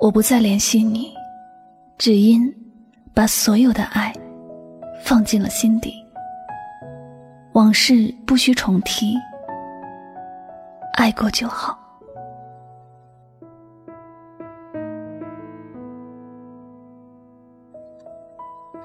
[0.00, 1.12] 我不再联系你，
[1.98, 2.54] 只因
[3.12, 4.12] 把所有的爱
[5.02, 5.92] 放进了心底。
[7.54, 9.16] 往事不需重提，
[10.94, 11.76] 爱过就好。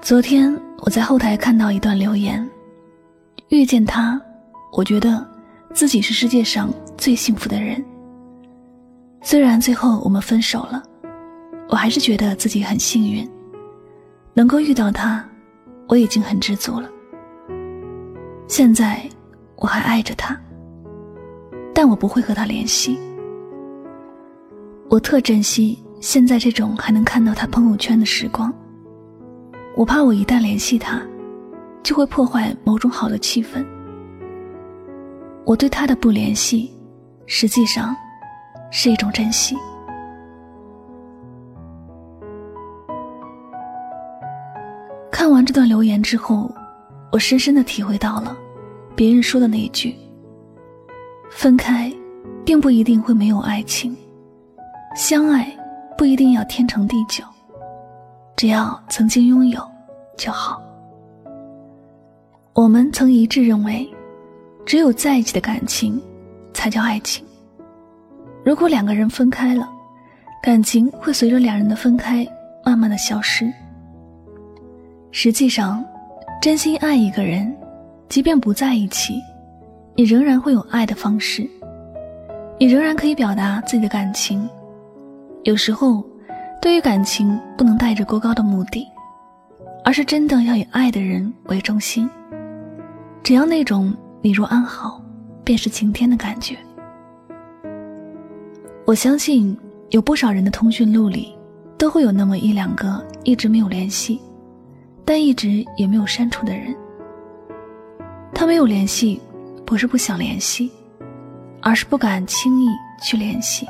[0.00, 2.44] 昨天我在后台看到一段留言：
[3.50, 4.20] 遇见他，
[4.72, 5.24] 我觉得
[5.72, 7.82] 自己是世界上最幸福的人。
[9.22, 10.82] 虽然最后我们分手了。
[11.68, 13.28] 我还是觉得自己很幸运，
[14.32, 15.24] 能够遇到他，
[15.88, 16.88] 我已经很知足了。
[18.46, 19.00] 现在
[19.56, 20.38] 我还爱着他，
[21.74, 22.98] 但我不会和他联系。
[24.90, 28.52] 我特珍惜现在这种还能看到他朋友圈的时光。
[29.74, 31.02] 我怕我一旦联系他，
[31.82, 33.64] 就会破坏某种好的气氛。
[35.44, 36.70] 我对他的不联系，
[37.26, 37.96] 实际上
[38.70, 39.56] 是一种珍惜。
[45.34, 46.50] 完这段留言之后，
[47.10, 48.36] 我深深的体会到了
[48.94, 49.94] 别人说的那一句
[51.30, 51.92] ：“分开，
[52.44, 53.92] 并不一定会没有爱情；
[54.96, 55.54] 相爱，
[55.98, 57.24] 不一定要天长地久。
[58.36, 59.60] 只要曾经拥有
[60.16, 60.62] 就好。”
[62.54, 63.88] 我们曾一致认为，
[64.64, 66.00] 只有在一起的感情
[66.52, 67.24] 才叫爱情。
[68.44, 69.68] 如果两个人分开了，
[70.40, 72.24] 感情会随着两人的分开
[72.64, 73.52] 慢慢的消失。
[75.16, 75.82] 实际上，
[76.42, 77.56] 真心爱一个人，
[78.08, 79.14] 即便不在一起，
[79.94, 81.48] 你仍然会有爱的方式，
[82.58, 84.46] 你仍然可以表达自己的感情。
[85.44, 86.04] 有时候，
[86.60, 88.88] 对于感情不能带着过高的目的，
[89.84, 92.10] 而是真的要以爱的人为中心。
[93.22, 95.00] 只要那种你若安好，
[95.44, 96.56] 便是晴天的感觉。
[98.84, 99.56] 我相信，
[99.90, 101.32] 有不少人的通讯录里，
[101.78, 104.20] 都会有那么一两个一直没有联系。
[105.04, 106.74] 但一直也没有删除的人，
[108.32, 109.20] 他没有联系，
[109.66, 110.70] 不是不想联系，
[111.60, 112.68] 而是不敢轻易
[113.02, 113.66] 去联系。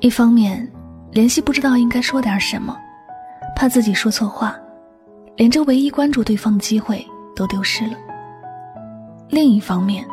[0.00, 0.70] 一方面，
[1.12, 2.76] 联系不知道应该说点什么，
[3.54, 4.56] 怕自己说错话，
[5.36, 7.06] 连这唯一关注对方的机会
[7.36, 7.94] 都丢失了；
[9.28, 10.06] 另一方面，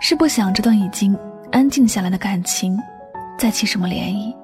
[0.00, 1.16] 是不想这段已经
[1.52, 2.78] 安静下来的感情
[3.38, 4.34] 再起什么涟漪，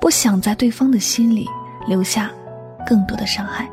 [0.00, 1.46] 不想在对方的心里
[1.86, 2.30] 留下。
[2.86, 3.68] 更多的伤害，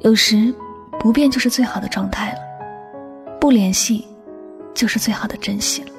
[0.00, 0.54] 有时
[0.98, 2.38] 不变就是最好的状态了，
[3.40, 4.06] 不联系
[4.74, 5.90] 就是最好的珍惜了。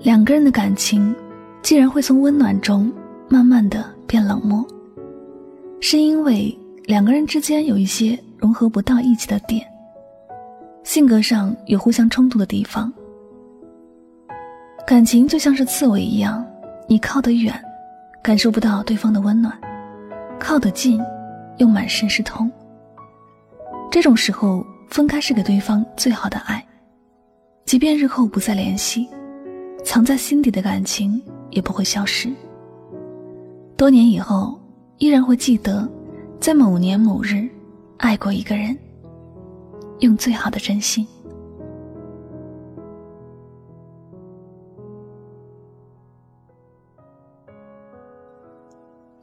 [0.00, 1.14] 两个人的感情，
[1.62, 2.92] 既然会从温暖中
[3.28, 4.66] 慢慢的变冷漠，
[5.80, 9.66] 是因为两个人之间有一些融合不到一起的点，
[10.82, 12.92] 性格上有互相冲突的地方。
[14.86, 16.44] 感情就像是刺猬一样，
[16.86, 17.58] 你靠得远。
[18.24, 19.54] 感受不到对方的温暖，
[20.40, 20.98] 靠得近，
[21.58, 22.50] 又满身是痛。
[23.90, 26.66] 这种时候，分开是给对方最好的爱。
[27.66, 29.06] 即便日后不再联系，
[29.84, 32.32] 藏在心底的感情也不会消失。
[33.76, 34.58] 多年以后，
[34.96, 35.86] 依然会记得，
[36.40, 37.46] 在某年某日，
[37.98, 38.74] 爱过一个人，
[39.98, 41.06] 用最好的真心。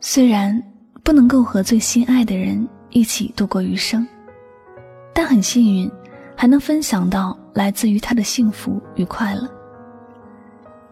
[0.04, 0.62] 虽然
[1.04, 4.06] 不能够和最心爱的人一起度过余生，
[5.14, 5.90] 但很幸运，
[6.36, 9.48] 还能分享到来自于他的幸福与快乐。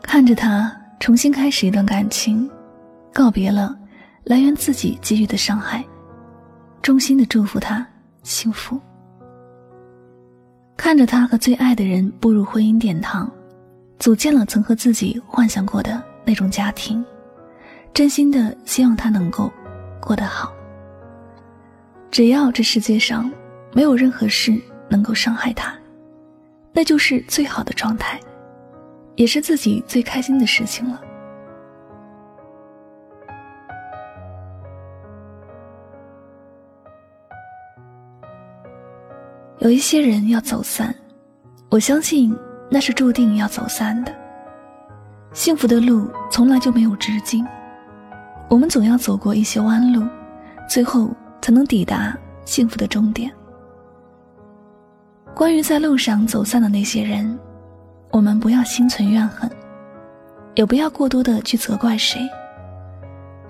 [0.03, 2.47] 看着他重新开始一段感情，
[3.11, 3.75] 告别了
[4.25, 5.83] 来源自己给予的伤害，
[6.83, 7.85] 衷心的祝福他
[8.21, 8.79] 幸福。
[10.77, 13.29] 看着他和最爱的人步入婚姻殿堂，
[13.97, 17.03] 组建了曾和自己幻想过的那种家庭。
[17.93, 19.51] 真心的希望他能够
[19.99, 20.53] 过得好。
[22.11, 23.31] 只要这世界上
[23.73, 24.59] 没有任何事
[24.89, 25.77] 能够伤害他
[26.73, 28.19] 那就是最好的状态
[29.15, 31.01] 也是自己最开心的事情了。
[39.59, 40.95] 有一些人要走散
[41.69, 42.33] 我相信
[42.71, 44.15] 那是注定要走散的。
[45.33, 47.45] 幸福的路从来就没有直径。
[48.49, 50.03] 我们总要走过一些弯路，
[50.67, 51.09] 最后
[51.39, 53.31] 才能抵达幸福的终点。
[55.35, 57.37] 关于在路上走散的那些人，
[58.11, 59.49] 我们不要心存怨恨，
[60.55, 62.27] 也不要过多的去责怪谁。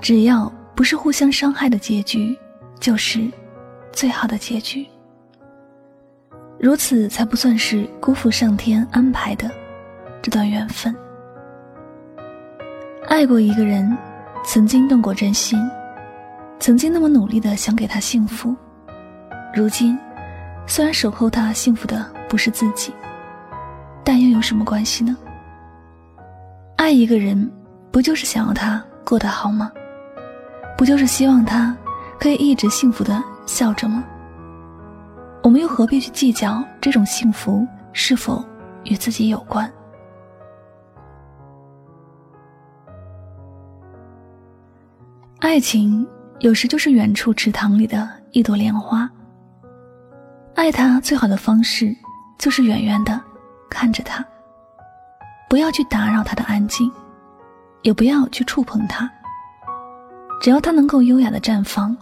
[0.01, 2.38] 只要不是互相伤害的结局，
[2.80, 3.25] 就是
[3.94, 4.86] 最好的结局。
[6.60, 9.50] 如此才不算是辜负上天安排的
[10.22, 10.94] 这段缘分。
[13.07, 13.98] 爱过一个人，
[14.44, 15.59] 曾经动过真心，
[16.59, 18.56] 曾经那么努力的想给他幸福，
[19.53, 19.97] 如今
[20.65, 22.91] 虽然守候他幸福的不是自己，
[24.03, 25.15] 但又有什么关系呢？
[26.77, 27.50] 爱一个人，
[27.91, 29.71] 不就是想要他过得好吗？
[30.77, 31.75] 不就是希望他
[32.19, 34.03] 可以一直幸福的笑着吗？
[35.44, 38.44] 我们又何必去计较这种幸福是否
[38.86, 39.71] 与自己有关？
[45.50, 46.07] 爱情
[46.42, 49.10] 有时就是远处池塘里的一朵莲花。
[50.54, 51.92] 爱他最好的方式
[52.38, 53.19] 就是远远的
[53.68, 54.24] 看着他，
[55.50, 56.92] 不要去打扰他的安静，
[57.81, 59.10] 也不要去触碰他。
[60.40, 61.98] 只要他能够优雅的绽放，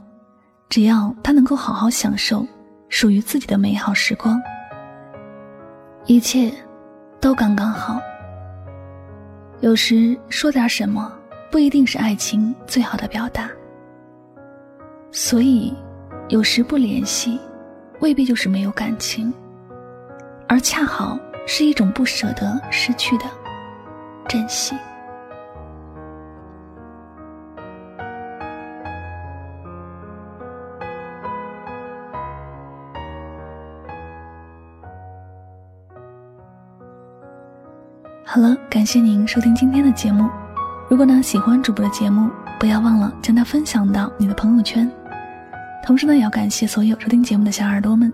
[0.68, 2.46] 只要他能够好好享受。
[2.90, 4.38] 属于自己的美好时光，
[6.06, 6.52] 一切
[7.22, 7.98] 都刚刚好。
[9.62, 11.17] 有时说点什么，
[11.50, 13.50] 不一定是爱情最好的表达。
[15.12, 15.74] 所以，
[16.30, 17.40] 有时不联系，
[18.00, 19.34] 未必就是没有感情，
[20.48, 21.18] 而恰好
[21.48, 23.26] 是一种不舍得失去的
[24.28, 24.76] 珍惜。
[38.24, 40.30] 好了，感谢您收听今天的节目。
[40.90, 44.90] 如果呢喜欢主播的节目，不要忘了将它分享到你的朋友圈。
[45.84, 48.12] 同时呢，也要感谢所有收听节目的小耳朵们。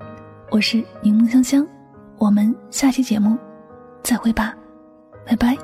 [0.49, 1.67] 我是柠檬香香，
[2.17, 3.37] 我们下期节目
[4.01, 4.55] 再会吧，
[5.23, 5.55] 拜拜。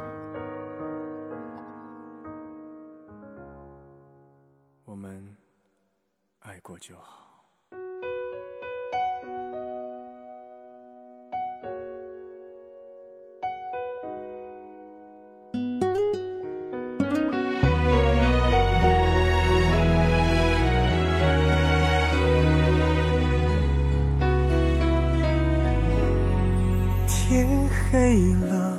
[4.85, 5.35] 我们
[6.41, 7.17] 爱过就好。
[27.39, 27.47] 天
[27.89, 28.77] 黑了，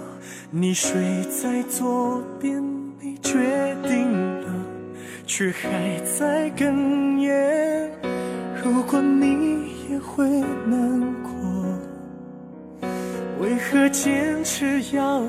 [0.51, 2.63] 你睡在左边，
[3.01, 3.33] 你决
[3.85, 4.13] 定
[4.43, 4.53] 了，
[5.27, 7.91] 却还在哽咽。
[8.63, 10.29] 如果你也会
[10.67, 11.33] 难过，
[13.41, 15.23] 为何坚持要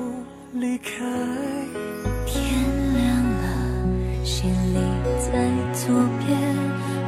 [0.52, 0.90] 离开？
[2.26, 2.44] 天
[2.92, 4.78] 亮了，行李
[5.18, 5.88] 在左
[6.18, 6.38] 边，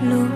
[0.09, 0.27] 路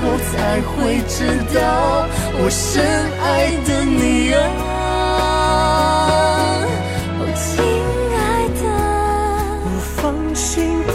[0.00, 1.24] 后才会知
[1.54, 2.06] 道，
[2.38, 2.84] 我深
[3.22, 3.24] 爱
[3.66, 4.36] 的你啊，
[7.18, 7.42] 哦，亲
[8.12, 8.18] 爱
[8.60, 8.62] 的，
[9.64, 10.02] 我放
[10.34, 10.44] 心
[10.88, 10.94] 不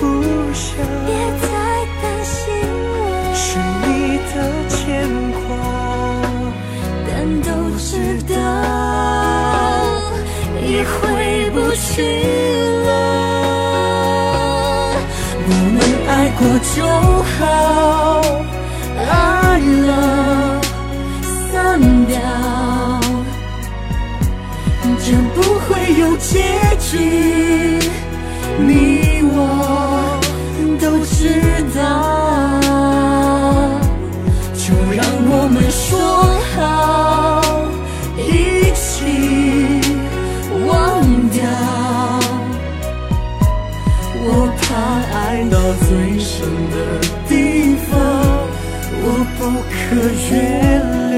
[0.54, 0.68] 下，
[1.06, 1.10] 别
[1.42, 1.48] 再
[2.02, 2.38] 担心
[2.94, 2.96] 了，
[3.34, 3.48] 是
[3.86, 3.88] 你
[4.30, 4.34] 的
[4.70, 4.78] 牵
[5.32, 5.50] 挂，
[7.08, 7.10] 但
[7.42, 7.90] 都知
[8.32, 8.34] 道
[10.62, 11.09] 也回不
[12.00, 12.06] 去
[12.86, 12.90] 了，
[15.48, 15.78] 我们
[16.08, 16.42] 爱过
[16.74, 16.78] 就
[17.36, 17.38] 好。
[19.12, 19.12] 爱
[19.88, 19.92] 了，
[21.52, 21.54] 散
[22.06, 22.16] 掉，
[25.04, 25.68] 这不会
[26.00, 26.32] 有结
[26.80, 26.90] 局，
[28.60, 28.70] 你
[29.24, 29.38] 我
[30.80, 31.20] 都知
[31.76, 31.78] 道，
[34.54, 34.64] 就
[34.96, 35.84] 让我们说
[36.56, 36.60] 好，
[45.14, 45.58] 爱到
[45.88, 48.00] 最深的地方。
[49.02, 49.96] 我不可
[50.32, 51.09] 原谅。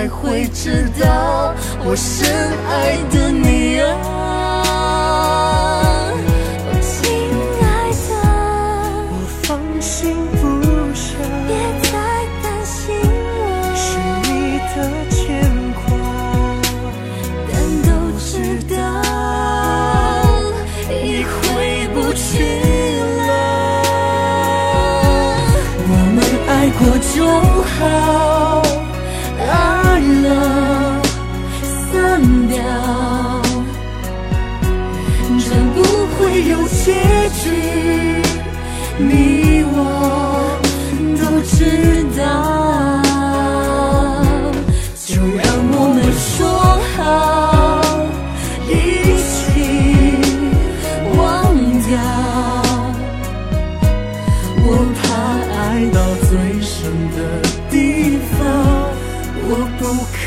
[0.00, 1.54] 才会知道
[1.84, 2.26] 我深
[2.70, 4.09] 爱的你啊。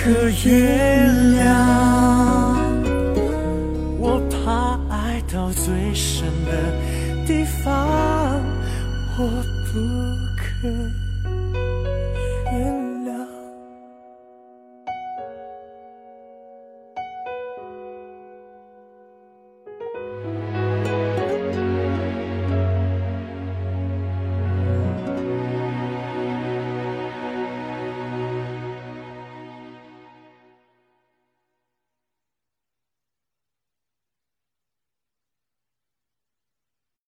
[0.04, 1.23] 可月。